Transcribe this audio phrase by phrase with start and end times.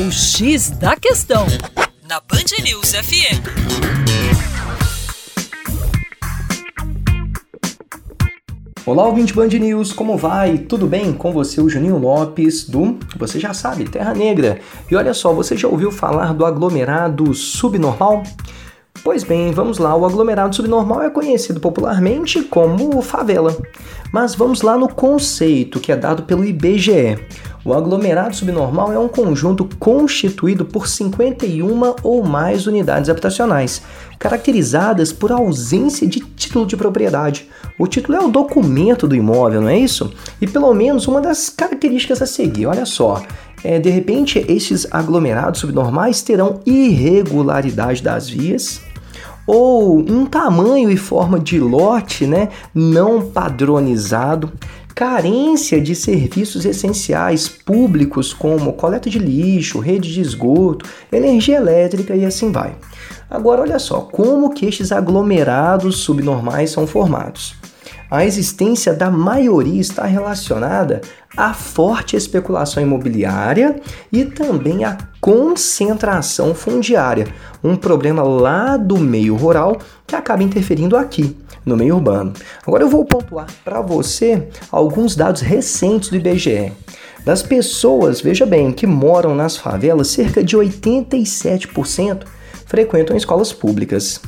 [0.00, 1.44] O X da Questão,
[2.08, 3.42] na Band News FM.
[8.86, 10.58] Olá, ouvinte Band News, como vai?
[10.58, 11.12] Tudo bem?
[11.12, 14.60] Com você, o Juninho Lopes, do, você já sabe, Terra Negra.
[14.88, 18.22] E olha só, você já ouviu falar do aglomerado subnormal?
[19.02, 19.96] Pois bem, vamos lá.
[19.96, 23.56] O aglomerado subnormal é conhecido popularmente como favela.
[24.12, 27.18] Mas vamos lá no conceito que é dado pelo IBGE.
[27.64, 33.82] O aglomerado subnormal é um conjunto constituído por 51 ou mais unidades habitacionais,
[34.18, 37.48] caracterizadas por ausência de título de propriedade.
[37.78, 40.12] O título é o documento do imóvel, não é isso?
[40.40, 43.22] E pelo menos uma das características a seguir, olha só.
[43.64, 48.80] É, de repente, estes aglomerados subnormais terão irregularidade das vias,
[49.48, 54.52] ou um tamanho e forma de lote né, não padronizado,
[54.98, 62.24] carência de serviços essenciais públicos como coleta de lixo, rede de esgoto, energia elétrica e
[62.24, 62.74] assim vai.
[63.30, 67.54] Agora olha só, como que estes aglomerados subnormais são formados?
[68.10, 71.00] A existência da maioria está relacionada
[71.36, 77.28] à forte especulação imobiliária e também à concentração fundiária,
[77.62, 81.36] um problema lá do meio rural que acaba interferindo aqui
[81.68, 82.32] no meio urbano.
[82.66, 86.72] Agora eu vou pontuar para você alguns dados recentes do IBGE.
[87.24, 92.24] Das pessoas, veja bem, que moram nas favelas, cerca de 87%
[92.66, 94.20] frequentam escolas públicas.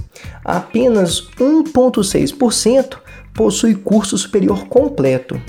[0.44, 2.98] Apenas 1,6%
[3.34, 5.40] possui curso superior completo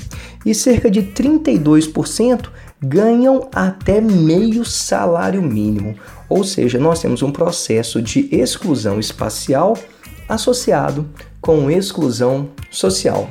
[0.46, 2.50] e cerca de 32%
[2.82, 5.96] ganham até meio salário mínimo.
[6.28, 9.78] Ou seja, nós temos um processo de exclusão espacial
[10.34, 11.08] associado
[11.40, 13.30] com exclusão social.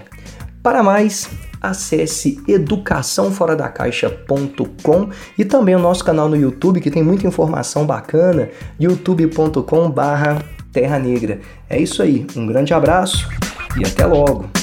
[0.62, 1.28] Para mais,
[1.60, 10.98] acesse educaçãoforadacaixa.com e também o nosso canal no YouTube que tem muita informação bacana, youtube.com/terra
[10.98, 11.40] negra.
[11.68, 13.28] É isso aí, um grande abraço
[13.78, 14.59] e até logo.